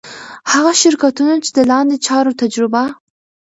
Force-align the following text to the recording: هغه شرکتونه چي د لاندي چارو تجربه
هغه 0.51 0.71
شرکتونه 0.81 1.33
چي 1.43 1.49
د 1.57 1.59
لاندي 1.69 1.97
چارو 2.05 2.37
تجربه 2.41 2.83